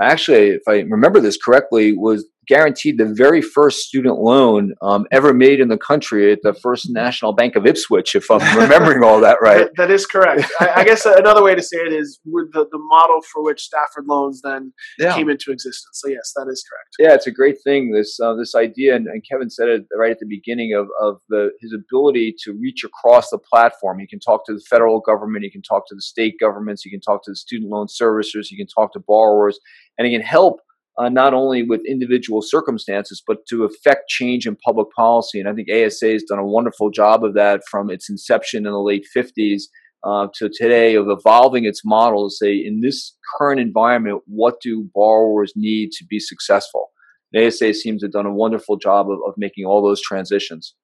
actually, 0.00 0.48
if 0.48 0.62
I 0.68 0.80
remember 0.80 1.20
this 1.20 1.36
correctly, 1.36 1.92
was 1.96 2.26
guaranteed 2.46 2.98
the 2.98 3.06
very 3.06 3.42
first 3.42 3.80
student 3.80 4.18
loan 4.18 4.74
um, 4.82 5.06
ever 5.12 5.32
made 5.32 5.60
in 5.60 5.68
the 5.68 5.78
country 5.78 6.32
at 6.32 6.40
the 6.42 6.54
First 6.54 6.90
National 6.90 7.32
Bank 7.32 7.56
of 7.56 7.66
Ipswich, 7.66 8.14
if 8.14 8.30
I'm 8.30 8.58
remembering 8.58 9.02
all 9.02 9.20
that 9.20 9.38
right. 9.40 9.58
that, 9.58 9.76
that 9.76 9.90
is 9.90 10.06
correct. 10.06 10.44
I, 10.60 10.72
I, 10.76 10.84
guess 10.84 11.06
another 11.06 11.42
way 11.42 11.54
to 11.54 11.62
say 11.62 11.78
it 11.78 11.92
is 11.92 12.20
the, 12.24 12.66
the 12.70 12.78
model 12.78 13.20
for 13.32 13.42
which 13.42 13.62
Stafford 13.62 14.06
loans 14.06 14.40
then 14.42 14.72
yeah. 14.98 15.14
came 15.14 15.28
into 15.28 15.50
existence. 15.50 16.00
So 16.00 16.08
yes, 16.08 16.32
that 16.36 16.46
is 16.48 16.64
correct. 16.68 16.96
Yeah, 16.98 17.14
it's 17.14 17.26
a 17.26 17.32
great 17.32 17.56
thing. 17.62 17.92
This 17.92 18.18
uh, 18.20 18.34
this 18.34 18.54
idea, 18.54 18.94
and, 18.96 19.06
and, 19.06 19.22
Kevin 19.30 19.48
said 19.48 19.68
it 19.68 19.86
right 19.96 20.10
at 20.10 20.18
the 20.18 20.26
beginning 20.26 20.74
of 20.74 20.88
of 21.00 21.20
the 21.28 21.50
his 21.60 21.72
ability 21.72 22.34
to 22.44 22.52
reach 22.52 22.84
across 22.84 23.30
the 23.30 23.38
platform. 23.38 23.98
He 23.98 24.06
can 24.06 24.20
talk 24.20 24.44
to 24.46 24.54
the 24.54 24.62
federal 24.68 25.00
government, 25.00 25.44
he 25.44 25.50
can 25.50 25.62
talk 25.62 25.88
to 25.88 25.94
the 25.94 26.02
state 26.02 26.34
governments, 26.38 26.82
he 26.82 26.90
can 26.90 27.00
talk 27.00 27.24
to 27.24 27.30
the 27.30 27.36
student 27.36 27.70
loan 27.70 27.86
servicers, 27.86 28.46
he 28.46 28.56
can 28.56 28.66
talk 28.66 28.92
to 28.92 29.00
borrowers, 29.00 29.58
and 29.98 30.06
he 30.06 30.12
can 30.12 30.24
help 30.24 30.60
uh, 30.98 31.08
not 31.08 31.34
only 31.34 31.62
with 31.62 31.80
individual 31.86 32.40
circumstances, 32.42 33.22
but 33.26 33.38
to 33.48 33.64
affect 33.64 34.08
change 34.08 34.46
in 34.46 34.56
public 34.56 34.88
policy. 34.96 35.40
And 35.40 35.48
I 35.48 35.54
think 35.54 35.68
ASA 35.68 36.12
has 36.12 36.22
done 36.22 36.38
a 36.38 36.46
wonderful 36.46 36.90
job 36.90 37.24
of 37.24 37.34
that 37.34 37.62
from 37.70 37.90
its 37.90 38.08
inception 38.08 38.66
in 38.66 38.72
the 38.72 38.80
late 38.80 39.06
50s 39.16 39.62
uh, 40.04 40.28
to 40.34 40.50
today 40.52 40.94
of 40.94 41.06
evolving 41.08 41.64
its 41.64 41.80
model 41.84 42.28
to 42.28 42.34
say, 42.34 42.54
in 42.54 42.80
this 42.80 43.16
current 43.38 43.60
environment, 43.60 44.22
what 44.26 44.56
do 44.62 44.88
borrowers 44.94 45.52
need 45.56 45.90
to 45.92 46.04
be 46.08 46.20
successful? 46.20 46.90
And 47.32 47.44
ASA 47.44 47.74
seems 47.74 48.00
to 48.00 48.06
have 48.06 48.12
done 48.12 48.26
a 48.26 48.34
wonderful 48.34 48.76
job 48.76 49.10
of, 49.10 49.18
of 49.26 49.34
making 49.36 49.64
all 49.64 49.82
those 49.82 50.00
transitions. 50.00 50.74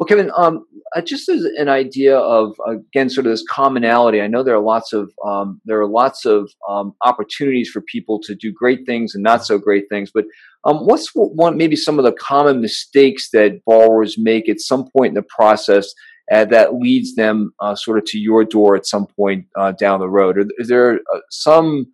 Well, 0.00 0.06
Kevin, 0.06 0.30
um, 0.34 0.64
uh, 0.96 1.02
just 1.02 1.28
as 1.28 1.44
an 1.44 1.68
idea 1.68 2.16
of 2.16 2.56
again, 2.66 3.10
sort 3.10 3.26
of 3.26 3.32
this 3.32 3.44
commonality. 3.46 4.22
I 4.22 4.28
know 4.28 4.42
there 4.42 4.54
are 4.54 4.58
lots 4.62 4.94
of 4.94 5.12
um, 5.26 5.60
there 5.66 5.78
are 5.78 5.86
lots 5.86 6.24
of 6.24 6.50
um, 6.66 6.94
opportunities 7.04 7.68
for 7.68 7.82
people 7.82 8.18
to 8.22 8.34
do 8.34 8.50
great 8.50 8.86
things 8.86 9.14
and 9.14 9.22
not 9.22 9.44
so 9.44 9.58
great 9.58 9.90
things. 9.90 10.10
But 10.10 10.24
um, 10.64 10.86
what's 10.86 11.10
one 11.14 11.58
maybe 11.58 11.76
some 11.76 11.98
of 11.98 12.06
the 12.06 12.12
common 12.12 12.62
mistakes 12.62 13.28
that 13.34 13.60
borrowers 13.66 14.16
make 14.16 14.48
at 14.48 14.60
some 14.60 14.88
point 14.96 15.10
in 15.10 15.16
the 15.16 15.22
process 15.22 15.92
uh, 16.32 16.46
that 16.46 16.76
leads 16.76 17.14
them 17.16 17.52
uh, 17.60 17.74
sort 17.74 17.98
of 17.98 18.06
to 18.06 18.18
your 18.18 18.42
door 18.42 18.76
at 18.76 18.86
some 18.86 19.06
point 19.06 19.44
uh, 19.58 19.72
down 19.72 20.00
the 20.00 20.08
road? 20.08 20.38
Or 20.38 20.46
is 20.56 20.68
there 20.68 20.94
uh, 20.94 21.18
some 21.28 21.84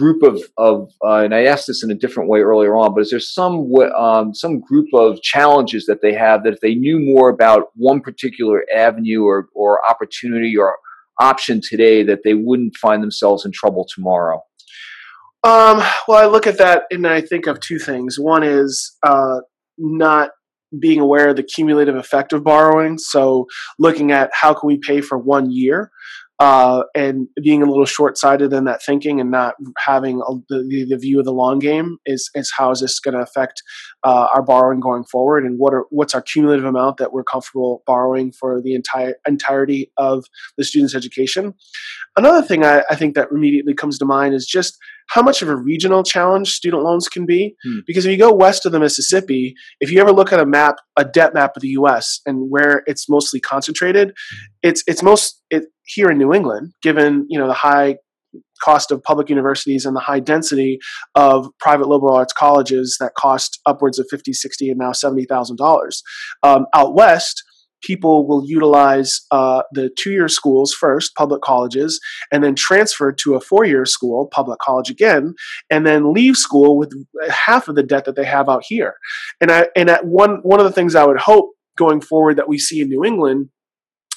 group 0.00 0.22
of, 0.22 0.42
of 0.56 0.90
uh, 1.04 1.22
and 1.24 1.34
I 1.34 1.44
asked 1.44 1.66
this 1.66 1.84
in 1.84 1.90
a 1.90 1.94
different 1.94 2.30
way 2.30 2.40
earlier 2.40 2.74
on, 2.74 2.94
but 2.94 3.02
is 3.02 3.10
there 3.10 3.20
some 3.20 3.70
um, 3.96 4.34
some 4.34 4.60
group 4.60 4.86
of 4.94 5.20
challenges 5.20 5.84
that 5.86 6.00
they 6.00 6.14
have 6.14 6.42
that 6.44 6.54
if 6.54 6.60
they 6.60 6.74
knew 6.74 6.98
more 6.98 7.28
about 7.28 7.64
one 7.76 8.00
particular 8.00 8.64
avenue 8.74 9.24
or, 9.24 9.48
or 9.54 9.86
opportunity 9.88 10.56
or 10.56 10.78
option 11.20 11.60
today, 11.62 12.02
that 12.02 12.20
they 12.24 12.32
wouldn't 12.32 12.76
find 12.76 13.02
themselves 13.02 13.44
in 13.44 13.52
trouble 13.52 13.86
tomorrow? 13.94 14.42
Um, 15.44 15.82
well, 16.08 16.18
I 16.18 16.26
look 16.26 16.46
at 16.46 16.58
that 16.58 16.84
and 16.90 17.06
I 17.06 17.20
think 17.20 17.46
of 17.46 17.60
two 17.60 17.78
things. 17.78 18.18
One 18.18 18.42
is 18.42 18.96
uh, 19.02 19.40
not 19.76 20.30
being 20.78 21.00
aware 21.00 21.30
of 21.30 21.36
the 21.36 21.42
cumulative 21.42 21.96
effect 21.96 22.32
of 22.32 22.44
borrowing. 22.44 22.96
So, 22.96 23.46
looking 23.78 24.12
at 24.12 24.30
how 24.32 24.54
can 24.54 24.66
we 24.66 24.78
pay 24.78 25.00
for 25.02 25.18
one 25.18 25.50
year 25.50 25.90
uh, 26.40 26.84
and 26.94 27.28
being 27.44 27.62
a 27.62 27.66
little 27.66 27.84
short 27.84 28.16
sighted 28.16 28.50
in 28.54 28.64
that 28.64 28.82
thinking 28.82 29.20
and 29.20 29.30
not 29.30 29.54
having 29.76 30.22
a, 30.26 30.34
the, 30.48 30.86
the 30.88 30.96
view 30.96 31.18
of 31.18 31.26
the 31.26 31.32
long 31.32 31.58
game 31.58 31.98
is, 32.06 32.30
is 32.34 32.50
how 32.56 32.70
is 32.70 32.80
this 32.80 32.98
going 32.98 33.14
to 33.14 33.20
affect 33.20 33.62
uh, 34.04 34.28
our 34.34 34.42
borrowing 34.42 34.80
going 34.80 35.04
forward 35.04 35.44
and 35.44 35.58
what 35.58 35.74
are 35.74 35.84
what's 35.90 36.14
our 36.14 36.22
cumulative 36.22 36.64
amount 36.64 36.96
that 36.96 37.12
we're 37.12 37.22
comfortable 37.22 37.82
borrowing 37.86 38.32
for 38.32 38.62
the 38.62 38.74
entire 38.74 39.16
entirety 39.28 39.92
of 39.98 40.24
the 40.56 40.64
student's 40.64 40.94
education. 40.94 41.52
Another 42.16 42.40
thing 42.40 42.64
I, 42.64 42.84
I 42.90 42.96
think 42.96 43.14
that 43.16 43.28
immediately 43.30 43.74
comes 43.74 43.98
to 43.98 44.06
mind 44.06 44.34
is 44.34 44.46
just 44.46 44.78
how 45.10 45.22
much 45.22 45.42
of 45.42 45.48
a 45.48 45.56
regional 45.56 46.02
challenge 46.02 46.50
student 46.50 46.82
loans 46.82 47.08
can 47.08 47.26
be. 47.26 47.54
Hmm. 47.64 47.80
Because 47.86 48.06
if 48.06 48.12
you 48.12 48.18
go 48.18 48.32
west 48.32 48.64
of 48.66 48.72
the 48.72 48.80
Mississippi, 48.80 49.54
if 49.80 49.90
you 49.90 50.00
ever 50.00 50.12
look 50.12 50.32
at 50.32 50.40
a 50.40 50.46
map, 50.46 50.76
a 50.96 51.04
debt 51.04 51.34
map 51.34 51.56
of 51.56 51.62
the 51.62 51.68
U.S. 51.68 52.20
and 52.26 52.50
where 52.50 52.82
it's 52.86 53.08
mostly 53.08 53.40
concentrated, 53.40 54.12
it's 54.62 54.82
it's 54.86 55.02
most 55.02 55.42
it, 55.50 55.64
here 55.84 56.10
in 56.10 56.18
New 56.18 56.32
England, 56.32 56.72
given 56.82 57.26
you 57.28 57.38
know 57.38 57.46
the 57.46 57.54
high 57.54 57.96
cost 58.62 58.90
of 58.90 59.02
public 59.02 59.28
universities 59.28 59.84
and 59.84 59.96
the 59.96 60.00
high 60.00 60.20
density 60.20 60.78
of 61.14 61.48
private 61.58 61.88
liberal 61.88 62.14
arts 62.14 62.32
colleges 62.32 62.96
that 63.00 63.12
cost 63.18 63.58
upwards 63.66 63.98
of 63.98 64.06
50 64.08 64.32
60 64.32 64.70
and 64.70 64.78
now 64.78 64.92
$70000 64.92 66.02
um, 66.42 66.66
out 66.74 66.94
west 66.94 67.42
people 67.82 68.26
will 68.26 68.44
utilize 68.46 69.20
uh, 69.30 69.62
the 69.72 69.90
two 69.98 70.10
year 70.10 70.28
schools 70.28 70.72
first, 70.72 71.14
public 71.14 71.42
colleges, 71.42 72.00
and 72.32 72.42
then 72.44 72.54
transfer 72.54 73.12
to 73.12 73.34
a 73.34 73.40
four 73.40 73.64
year 73.64 73.84
school, 73.84 74.28
public 74.32 74.58
college 74.58 74.90
again, 74.90 75.34
and 75.70 75.86
then 75.86 76.12
leave 76.12 76.36
school 76.36 76.76
with 76.76 76.92
half 77.30 77.68
of 77.68 77.74
the 77.74 77.82
debt 77.82 78.04
that 78.04 78.16
they 78.16 78.24
have 78.24 78.48
out 78.48 78.64
here. 78.66 78.94
And 79.40 79.50
I, 79.50 79.68
and 79.76 79.90
at 79.90 80.06
one 80.06 80.40
one 80.42 80.60
of 80.60 80.66
the 80.66 80.72
things 80.72 80.94
I 80.94 81.06
would 81.06 81.20
hope 81.20 81.50
going 81.76 82.00
forward 82.00 82.36
that 82.36 82.48
we 82.48 82.58
see 82.58 82.80
in 82.80 82.88
New 82.88 83.04
England 83.04 83.48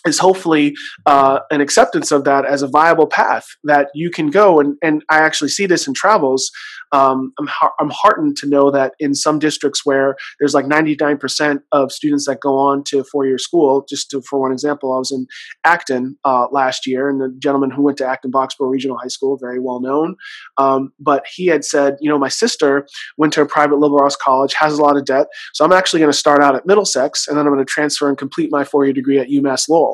is 0.05 0.19
hopefully 0.19 0.75
uh, 1.05 1.39
an 1.51 1.62
acceptance 1.62 2.12
of 2.12 2.24
that 2.25 2.45
as 2.45 2.62
a 2.62 2.67
viable 2.67 3.07
path 3.07 3.45
that 3.63 3.89
you 3.93 4.10
can 4.10 4.29
go. 4.29 4.60
And, 4.60 4.77
and 4.81 5.03
I 5.10 5.19
actually 5.19 5.50
see 5.50 5.65
this 5.65 5.88
in 5.88 5.93
travels. 5.93 6.51
Um, 6.93 7.33
I'm, 7.39 7.50
I'm 7.79 7.89
heartened 7.89 8.38
to 8.38 8.48
know 8.48 8.69
that 8.69 8.93
in 9.00 9.15
some 9.15 9.39
districts 9.39 9.81
where 9.83 10.15
there's 10.39 10.53
like 10.53 10.65
99% 10.65 11.60
of 11.72 11.91
students 11.91 12.27
that 12.27 12.39
go 12.39 12.55
on 12.55 12.83
to 12.86 13.03
four-year 13.03 13.39
school, 13.39 13.83
just 13.89 14.12
to, 14.12 14.22
for 14.22 14.39
one 14.39 14.51
example, 14.51 14.93
I 14.93 15.00
was 15.00 15.12
in 15.12 15.25
Acton 15.63 16.17
uh, 16.24 16.48
last 16.51 16.86
year, 16.86 17.10
and 17.10 17.19
the 17.19 17.36
gentleman 17.39 17.72
who 17.72 17.81
went 17.81 17.98
to 17.98 18.05
Acton 18.05 18.31
Boxborough 18.31 18.69
Regional 18.69 18.98
High 18.98 19.07
School, 19.07 19.38
very 19.41 19.60
well 19.60 19.81
known, 19.81 20.15
um, 20.60 20.93
but 21.00 21.25
he 21.33 21.48
had 21.48 21.65
said, 21.65 21.98
you 22.00 22.10
know, 22.10 22.19
my 22.19 22.27
sister 22.27 22.88
went 23.17 23.33
to 23.33 23.41
a 23.41 23.45
private 23.48 23.79
liberal 23.79 24.01
arts 24.01 24.15
college, 24.15 24.53
has 24.53 24.77
a 24.77 24.81
lot 24.81 24.95
of 24.95 25.05
debt, 25.05 25.27
so 25.53 25.65
I'm 25.65 25.74
actually 25.74 26.00
going 26.00 26.12
to 26.12 26.17
start 26.17 26.43
out 26.43 26.55
at 26.55 26.67
Middlesex, 26.67 27.27
and 27.27 27.38
then 27.38 27.48
I'm 27.48 27.53
going 27.53 27.65
to 27.65 27.72
transfer 27.72 28.07
and 28.07 28.17
complete 28.17 28.51
my 28.51 28.63
four-year 28.63 28.93
degree 28.93 29.17
at 29.17 29.29
UMass 29.29 29.67
Lowell. 29.67 29.92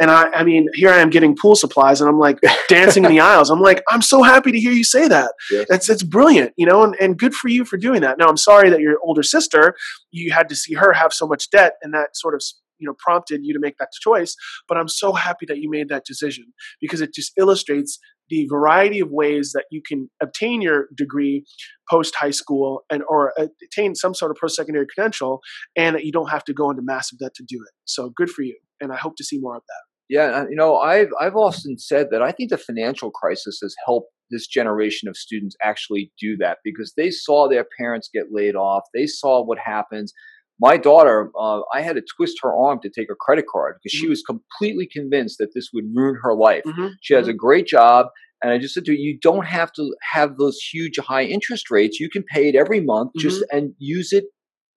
And 0.00 0.10
I, 0.10 0.30
I 0.30 0.44
mean, 0.44 0.68
here 0.74 0.90
I 0.90 0.98
am 0.98 1.10
getting 1.10 1.36
pool 1.36 1.56
supplies, 1.56 2.00
and 2.00 2.08
I'm 2.08 2.18
like 2.18 2.38
dancing 2.68 3.04
in 3.04 3.10
the 3.10 3.20
aisles. 3.20 3.50
I'm 3.50 3.60
like, 3.60 3.82
I'm 3.90 4.02
so 4.02 4.22
happy 4.22 4.52
to 4.52 4.60
hear 4.60 4.72
you 4.72 4.84
say 4.84 5.08
that. 5.08 5.32
Yes. 5.50 5.66
It's 5.70 5.88
it's 5.88 6.02
brilliant 6.02 6.28
brilliant, 6.28 6.54
you 6.56 6.66
know, 6.66 6.82
and, 6.82 6.94
and 7.00 7.18
good 7.18 7.34
for 7.34 7.48
you 7.48 7.64
for 7.64 7.76
doing 7.76 8.00
that. 8.02 8.18
Now, 8.18 8.26
I'm 8.26 8.36
sorry 8.36 8.70
that 8.70 8.80
your 8.80 8.98
older 9.02 9.22
sister, 9.22 9.74
you 10.10 10.32
had 10.32 10.48
to 10.48 10.56
see 10.56 10.74
her 10.74 10.92
have 10.92 11.12
so 11.12 11.26
much 11.26 11.50
debt, 11.50 11.74
and 11.82 11.94
that 11.94 12.16
sort 12.16 12.34
of 12.34 12.42
you 12.78 12.86
know 12.86 12.94
prompted 12.98 13.40
you 13.42 13.52
to 13.52 13.58
make 13.58 13.76
that 13.78 13.88
choice 14.00 14.36
but 14.68 14.78
i'm 14.78 14.86
so 14.86 15.12
happy 15.12 15.44
that 15.48 15.58
you 15.58 15.68
made 15.68 15.88
that 15.88 16.04
decision 16.04 16.44
because 16.80 17.00
it 17.00 17.12
just 17.12 17.32
illustrates 17.36 17.98
the 18.30 18.46
variety 18.48 19.00
of 19.00 19.08
ways 19.10 19.50
that 19.52 19.64
you 19.72 19.82
can 19.84 20.08
obtain 20.22 20.62
your 20.62 20.86
degree 20.96 21.44
post 21.90 22.14
high 22.14 22.30
school 22.30 22.82
and 22.88 23.02
or 23.08 23.32
uh, 23.36 23.48
attain 23.64 23.96
some 23.96 24.14
sort 24.14 24.30
of 24.30 24.36
post 24.40 24.54
secondary 24.54 24.86
credential 24.94 25.40
and 25.76 25.96
that 25.96 26.04
you 26.04 26.12
don't 26.12 26.30
have 26.30 26.44
to 26.44 26.54
go 26.54 26.70
into 26.70 26.80
massive 26.80 27.18
debt 27.18 27.34
to 27.34 27.42
do 27.48 27.56
it 27.56 27.74
so 27.84 28.12
good 28.14 28.30
for 28.30 28.42
you 28.42 28.56
and 28.80 28.92
i 28.92 28.96
hope 28.96 29.16
to 29.16 29.24
see 29.24 29.38
more 29.38 29.56
of 29.56 29.62
that 29.66 29.82
yeah 30.08 30.44
you 30.48 30.56
know 30.56 30.78
i've 30.78 31.10
i've 31.20 31.36
often 31.36 31.78
said 31.78 32.08
that 32.10 32.22
i 32.22 32.32
think 32.32 32.50
the 32.50 32.58
financial 32.58 33.10
crisis 33.10 33.58
has 33.62 33.74
helped 33.86 34.10
this 34.30 34.46
generation 34.46 35.08
of 35.08 35.16
students 35.16 35.56
actually 35.62 36.12
do 36.20 36.36
that 36.38 36.58
because 36.64 36.94
they 36.96 37.10
saw 37.10 37.48
their 37.48 37.66
parents 37.78 38.08
get 38.12 38.26
laid 38.30 38.54
off. 38.54 38.84
They 38.94 39.06
saw 39.06 39.44
what 39.44 39.58
happens. 39.58 40.12
My 40.60 40.76
daughter, 40.76 41.30
uh, 41.38 41.60
I 41.72 41.82
had 41.82 41.96
to 41.96 42.02
twist 42.16 42.38
her 42.42 42.52
arm 42.52 42.80
to 42.82 42.90
take 42.90 43.08
a 43.10 43.14
credit 43.14 43.44
card 43.50 43.76
because 43.82 43.96
mm-hmm. 43.96 44.06
she 44.06 44.08
was 44.08 44.22
completely 44.22 44.88
convinced 44.90 45.38
that 45.38 45.54
this 45.54 45.70
would 45.72 45.84
ruin 45.94 46.16
her 46.22 46.34
life. 46.34 46.64
Mm-hmm. 46.66 46.88
She 47.00 47.14
has 47.14 47.24
mm-hmm. 47.24 47.30
a 47.30 47.34
great 47.34 47.66
job. 47.66 48.06
And 48.42 48.52
I 48.52 48.58
just 48.58 48.74
said 48.74 48.84
to 48.84 48.92
her, 48.92 48.96
you 48.96 49.18
don't 49.20 49.46
have 49.46 49.72
to 49.74 49.94
have 50.12 50.36
those 50.36 50.58
huge 50.58 50.98
high 50.98 51.24
interest 51.24 51.70
rates. 51.70 51.98
You 51.98 52.08
can 52.08 52.22
pay 52.22 52.48
it 52.48 52.54
every 52.54 52.80
month 52.80 53.12
just 53.18 53.40
mm-hmm. 53.42 53.56
and 53.56 53.74
use 53.78 54.12
it 54.12 54.24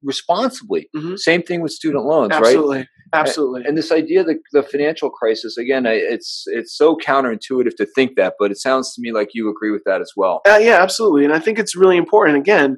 responsibly. 0.04 0.90
Mm-hmm. 0.96 1.16
Same 1.16 1.44
thing 1.44 1.62
with 1.62 1.72
student 1.72 2.06
loans, 2.06 2.32
Absolutely. 2.32 2.78
right? 2.80 2.88
Absolutely. 3.14 3.62
And, 3.62 3.70
and, 3.70 3.78
this 3.78 3.92
idea 3.92 4.24
that 4.24 4.38
the 4.54 4.64
financial 4.64 5.10
crisis, 5.10 5.58
again, 5.58 5.86
it's 5.86 6.44
it's 6.48 6.76
so 6.76 6.96
counterintuitive 6.96 7.76
to 7.76 7.86
think 7.86 8.16
that, 8.16 8.36
but 8.40 8.52
it 8.52 8.58
sounds 8.58 8.94
to 8.96 9.02
me 9.02 9.12
like 9.12 9.30
you 9.34 9.50
agree 9.50 9.72
with 9.72 9.84
that 9.86 10.02
as 10.02 10.14
well. 10.16 10.42
Uh, 10.48 10.60
yeah, 10.62 10.82
absolutely. 10.82 11.26
And 11.26 11.34
I 11.34 11.40
think 11.40 11.60
it's 11.60 11.76
really 11.76 11.98
important. 11.98 12.38
Again, 12.38 12.78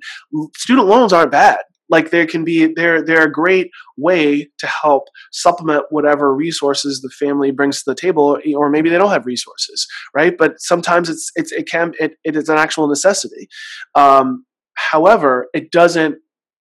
student 0.55 0.87
loans 0.87 1.13
aren't 1.13 1.31
bad. 1.31 1.59
Like 1.89 2.09
there 2.09 2.25
can 2.25 2.43
be 2.43 2.73
they're 2.73 3.03
they're 3.03 3.27
a 3.27 3.31
great 3.31 3.69
way 3.97 4.49
to 4.57 4.67
help 4.67 5.03
supplement 5.31 5.85
whatever 5.91 6.33
resources 6.33 7.01
the 7.01 7.09
family 7.09 7.51
brings 7.51 7.83
to 7.83 7.91
the 7.91 7.95
table, 7.95 8.39
or 8.55 8.69
maybe 8.69 8.89
they 8.89 8.97
don't 8.97 9.11
have 9.11 9.27
resources, 9.27 9.85
right? 10.15 10.35
But 10.35 10.59
sometimes 10.59 11.09
it's 11.09 11.29
it's 11.35 11.51
it 11.51 11.69
can 11.69 11.93
it, 11.99 12.15
it 12.23 12.35
is 12.35 12.49
an 12.49 12.57
actual 12.57 12.87
necessity. 12.87 13.47
Um, 13.93 14.45
however, 14.75 15.47
it 15.53 15.71
doesn't 15.71 16.15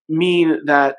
mean 0.08 0.58
that 0.66 0.96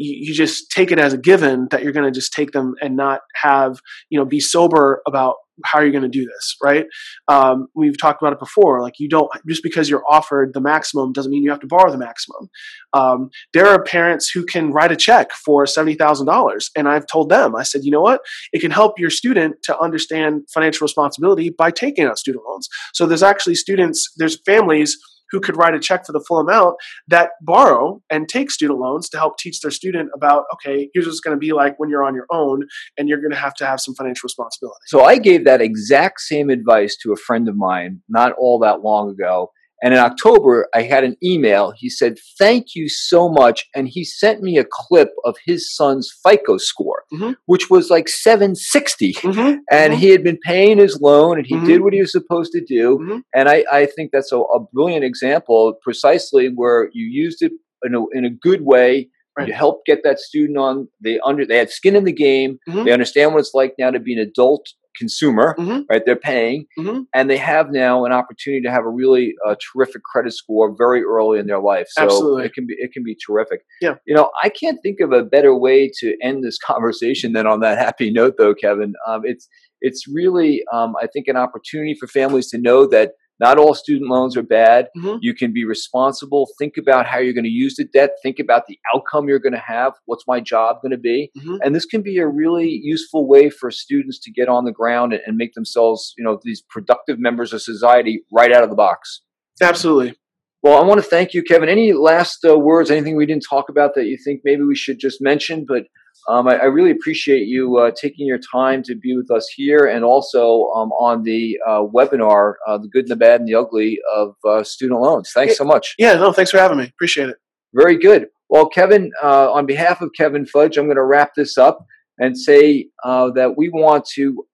you, 0.00 0.34
just 0.34 0.70
take 0.70 0.90
it 0.90 0.98
as 0.98 1.12
a 1.12 1.18
given 1.18 1.68
that 1.70 1.82
you're 1.82 1.92
going 1.92 2.06
to 2.06 2.10
just 2.10 2.32
take 2.32 2.52
them 2.52 2.74
and 2.80 2.96
not 2.96 3.20
have 3.34 3.80
you 4.08 4.18
know 4.18 4.24
be 4.24 4.40
sober 4.40 5.02
about 5.06 5.36
how 5.66 5.78
you're 5.80 5.90
going 5.90 6.02
to 6.02 6.08
do 6.08 6.24
this 6.24 6.56
right? 6.62 6.86
Um, 7.28 7.68
we've 7.74 8.00
talked 8.00 8.22
about 8.22 8.32
it 8.32 8.38
before 8.38 8.80
like 8.80 8.94
you 8.98 9.08
don't 9.08 9.30
just 9.46 9.62
because 9.62 9.90
you're 9.90 10.04
offered 10.08 10.54
the 10.54 10.60
maximum 10.60 11.12
doesn't 11.12 11.30
mean 11.30 11.42
you 11.42 11.50
have 11.50 11.60
to 11.60 11.66
borrow 11.66 11.90
the 11.90 11.98
maximum. 11.98 12.48
Um, 12.94 13.30
there 13.52 13.66
are 13.66 13.82
parents 13.82 14.30
who 14.30 14.46
can 14.46 14.72
write 14.72 14.90
a 14.90 14.96
check 14.96 15.32
for 15.32 15.64
$70000 15.64 16.70
and 16.76 16.88
i've 16.88 17.06
told 17.06 17.28
them 17.28 17.54
i 17.54 17.62
said 17.62 17.82
you 17.84 17.90
know 17.90 18.00
what? 18.00 18.22
It 18.52 18.60
can 18.60 18.70
help 18.70 18.98
your 18.98 19.10
student 19.10 19.56
to 19.64 19.78
understand 19.78 20.42
financial 20.52 20.86
responsibility 20.86 21.50
by 21.56 21.70
taking 21.70 22.06
out 22.06 22.18
student 22.18 22.44
loans. 22.48 22.68
So 22.94 23.06
there's 23.06 23.22
actually 23.22 23.56
students 23.56 24.10
there's 24.16 24.40
families 24.46 24.96
who 25.30 25.40
could 25.40 25.56
write 25.56 25.74
a 25.74 25.80
check 25.80 26.06
for 26.06 26.12
the 26.12 26.24
full 26.26 26.38
amount 26.38 26.76
that 27.08 27.30
borrow 27.42 28.02
and 28.10 28.28
take 28.28 28.50
student 28.50 28.78
loans 28.78 29.08
to 29.08 29.18
help 29.18 29.38
teach 29.38 29.60
their 29.60 29.70
student 29.70 30.10
about 30.14 30.44
okay 30.52 30.88
here's 30.92 31.06
what 31.06 31.12
it's 31.12 31.20
going 31.20 31.36
to 31.36 31.40
be 31.40 31.52
like 31.52 31.78
when 31.78 31.90
you're 31.90 32.04
on 32.04 32.14
your 32.14 32.26
own 32.30 32.66
and 32.96 33.08
you're 33.08 33.20
going 33.20 33.30
to 33.30 33.36
have 33.36 33.54
to 33.54 33.66
have 33.66 33.80
some 33.80 33.94
financial 33.94 34.26
responsibility 34.26 34.80
so 34.86 35.04
i 35.04 35.18
gave 35.18 35.44
that 35.44 35.60
exact 35.60 36.20
same 36.20 36.50
advice 36.50 36.96
to 36.96 37.12
a 37.12 37.16
friend 37.16 37.48
of 37.48 37.56
mine 37.56 38.00
not 38.08 38.32
all 38.38 38.58
that 38.58 38.80
long 38.82 39.10
ago 39.10 39.50
and 39.82 39.94
in 39.94 40.00
October, 40.00 40.68
I 40.74 40.82
had 40.82 41.04
an 41.04 41.16
email. 41.24 41.72
He 41.74 41.88
said, 41.88 42.18
Thank 42.38 42.74
you 42.74 42.88
so 42.88 43.30
much. 43.30 43.66
And 43.74 43.88
he 43.88 44.04
sent 44.04 44.42
me 44.42 44.58
a 44.58 44.66
clip 44.70 45.10
of 45.24 45.36
his 45.46 45.74
son's 45.74 46.10
FICO 46.22 46.58
score, 46.58 46.99
mm-hmm. 47.12 47.32
which 47.46 47.70
was 47.70 47.90
like 47.90 48.08
760. 48.08 49.14
Mm-hmm. 49.14 49.38
And 49.38 49.62
mm-hmm. 49.70 49.94
he 49.94 50.10
had 50.10 50.22
been 50.22 50.38
paying 50.38 50.78
his 50.78 51.00
loan 51.00 51.38
and 51.38 51.46
he 51.46 51.54
did 51.60 51.64
mm-hmm. 51.64 51.84
what 51.84 51.92
he 51.92 52.00
was 52.00 52.12
supposed 52.12 52.52
to 52.52 52.64
do. 52.64 52.98
Mm-hmm. 52.98 53.18
And 53.34 53.48
I, 53.48 53.64
I, 53.70 53.86
think 53.86 54.10
that's 54.12 54.32
a, 54.32 54.38
a, 54.38 54.60
brilliant 54.72 55.04
example 55.04 55.74
precisely 55.82 56.48
where 56.48 56.90
you 56.92 57.06
used 57.06 57.42
it 57.42 57.52
in 57.84 57.94
a, 57.94 58.08
in 58.12 58.24
a 58.24 58.30
good 58.30 58.62
way. 58.62 59.08
Right. 59.38 59.48
You 59.48 59.54
helped 59.54 59.86
get 59.86 60.02
that 60.02 60.18
student 60.18 60.58
on. 60.58 60.88
They 61.02 61.20
under 61.24 61.46
they 61.46 61.56
had 61.56 61.70
skin 61.70 61.94
in 61.94 62.04
the 62.04 62.12
game. 62.12 62.58
Mm-hmm. 62.68 62.84
They 62.84 62.92
understand 62.92 63.32
what 63.32 63.40
it's 63.40 63.54
like 63.54 63.74
now 63.78 63.90
to 63.90 64.00
be 64.00 64.12
an 64.12 64.18
adult 64.18 64.66
consumer, 64.96 65.54
mm-hmm. 65.58 65.80
right? 65.88 66.02
They're 66.04 66.16
paying, 66.16 66.66
mm-hmm. 66.78 67.02
and 67.14 67.30
they 67.30 67.36
have 67.36 67.70
now 67.70 68.04
an 68.04 68.12
opportunity 68.12 68.62
to 68.62 68.70
have 68.70 68.84
a 68.84 68.88
really 68.88 69.34
uh, 69.46 69.54
terrific 69.72 70.02
credit 70.02 70.32
score 70.32 70.74
very 70.76 71.02
early 71.02 71.38
in 71.38 71.46
their 71.46 71.60
life. 71.60 71.86
So 71.90 72.04
Absolutely. 72.04 72.44
it 72.44 72.54
can 72.54 72.66
be 72.66 72.74
it 72.78 72.92
can 72.92 73.02
be 73.02 73.16
terrific. 73.16 73.62
Yeah, 73.80 73.94
you 74.06 74.14
know, 74.14 74.30
I 74.42 74.48
can't 74.48 74.78
think 74.82 75.00
of 75.00 75.12
a 75.12 75.22
better 75.22 75.54
way 75.54 75.90
to 75.98 76.16
end 76.22 76.44
this 76.44 76.58
conversation 76.64 77.32
than 77.32 77.46
on 77.46 77.60
that 77.60 77.78
happy 77.78 78.10
note, 78.10 78.34
though, 78.38 78.54
Kevin. 78.54 78.94
Um, 79.06 79.22
it's 79.24 79.48
it's 79.80 80.06
really 80.08 80.62
um, 80.72 80.94
I 81.00 81.06
think 81.06 81.28
an 81.28 81.36
opportunity 81.36 81.94
for 81.98 82.06
families 82.06 82.48
to 82.50 82.58
know 82.58 82.86
that 82.88 83.12
not 83.40 83.58
all 83.58 83.74
student 83.74 84.10
loans 84.10 84.36
are 84.36 84.42
bad. 84.42 84.88
Mm-hmm. 84.96 85.16
You 85.22 85.34
can 85.34 85.52
be 85.52 85.64
responsible. 85.64 86.48
Think 86.58 86.74
about 86.76 87.06
how 87.06 87.18
you're 87.18 87.32
going 87.32 87.44
to 87.44 87.50
use 87.50 87.76
the 87.76 87.84
debt. 87.84 88.10
Think 88.22 88.38
about 88.38 88.66
the 88.68 88.78
outcome 88.94 89.28
you're 89.28 89.38
going 89.38 89.54
to 89.54 89.58
have. 89.58 89.94
What's 90.04 90.24
my 90.28 90.40
job 90.40 90.76
going 90.82 90.92
to 90.92 90.98
be? 90.98 91.30
Mm-hmm. 91.38 91.56
And 91.62 91.74
this 91.74 91.86
can 91.86 92.02
be 92.02 92.18
a 92.18 92.26
really 92.26 92.68
useful 92.68 93.26
way 93.26 93.48
for 93.48 93.70
students 93.70 94.20
to 94.20 94.30
get 94.30 94.48
on 94.48 94.66
the 94.66 94.72
ground 94.72 95.14
and, 95.14 95.22
and 95.26 95.36
make 95.36 95.54
themselves, 95.54 96.14
you 96.18 96.24
know, 96.24 96.38
these 96.44 96.62
productive 96.68 97.18
members 97.18 97.52
of 97.52 97.62
society 97.62 98.22
right 98.30 98.52
out 98.52 98.62
of 98.62 98.70
the 98.70 98.76
box. 98.76 99.22
Absolutely. 99.62 100.14
Well, 100.62 100.76
I 100.76 100.84
want 100.86 101.02
to 101.02 101.08
thank 101.08 101.32
you, 101.32 101.42
Kevin. 101.42 101.70
Any 101.70 101.94
last 101.94 102.44
uh, 102.44 102.58
words, 102.58 102.90
anything 102.90 103.16
we 103.16 103.24
didn't 103.24 103.46
talk 103.48 103.70
about 103.70 103.94
that 103.94 104.04
you 104.04 104.18
think 104.22 104.42
maybe 104.44 104.62
we 104.62 104.76
should 104.76 104.98
just 104.98 105.22
mention? 105.22 105.64
But 105.66 105.84
um, 106.28 106.48
I, 106.48 106.56
I, 106.56 106.64
really 106.64 106.90
appreciate 106.90 107.46
you 107.46 107.78
uh, 107.78 107.90
taking 107.90 108.26
your 108.26 108.38
time 108.52 108.82
to 108.84 108.94
be 108.94 109.16
with 109.16 109.30
us 109.30 109.48
here 109.54 109.86
and 109.86 110.04
also 110.04 110.70
um, 110.74 110.92
on 110.92 111.22
the 111.22 111.58
uh, 111.66 111.80
webinar, 111.80 112.54
uh, 112.66 112.78
The 112.78 112.88
Good, 112.88 113.04
and 113.04 113.10
the 113.10 113.16
Bad, 113.16 113.40
and 113.40 113.48
the 113.48 113.54
Ugly 113.54 113.98
of 114.14 114.34
uh, 114.46 114.62
Student 114.62 115.00
Loans. 115.00 115.30
Thanks 115.32 115.56
so 115.56 115.64
much. 115.64 115.94
Yeah, 115.98 116.14
no, 116.14 116.32
thanks 116.32 116.50
for 116.50 116.58
having 116.58 116.78
me. 116.78 116.84
Appreciate 116.84 117.30
it. 117.30 117.36
Very 117.74 117.98
good. 117.98 118.26
Well, 118.48 118.68
Kevin, 118.68 119.12
uh, 119.22 119.52
on 119.52 119.66
behalf 119.66 120.02
of 120.02 120.10
Kevin 120.16 120.44
Fudge, 120.44 120.76
I'm 120.76 120.86
going 120.86 120.96
to 120.96 121.04
wrap 121.04 121.34
this 121.34 121.56
up 121.56 121.86
and 122.18 122.36
say 122.36 122.88
uh, 123.04 123.30
that 123.30 123.56
we 123.56 123.70
want 123.70 124.04
to 124.14 124.44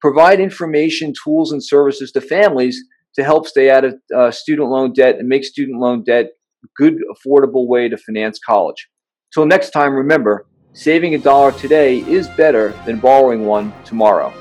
provide 0.00 0.38
information, 0.38 1.12
tools, 1.24 1.50
and 1.50 1.64
services 1.64 2.12
to 2.12 2.20
families 2.20 2.80
to 3.14 3.24
help 3.24 3.46
stay 3.46 3.70
out 3.70 3.84
of 3.84 4.34
student 4.34 4.70
loan 4.70 4.92
debt 4.92 5.16
and 5.18 5.28
make 5.28 5.44
student 5.44 5.80
loan 5.80 6.04
debt 6.04 6.30
a 6.64 6.68
good, 6.76 6.94
affordable 7.10 7.66
way 7.66 7.88
to 7.88 7.96
finance 7.96 8.38
college. 8.38 8.88
Till 9.32 9.46
next 9.46 9.70
time, 9.70 9.94
remember, 9.94 10.46
saving 10.74 11.14
a 11.14 11.18
dollar 11.18 11.52
today 11.52 11.98
is 12.00 12.28
better 12.28 12.70
than 12.86 12.98
borrowing 12.98 13.44
one 13.44 13.72
tomorrow. 13.84 14.32